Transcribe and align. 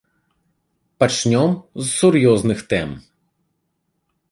Пачнём 1.03 1.51
з 1.83 1.85
сур'ёзных 1.99 2.59
тэм. 2.75 2.89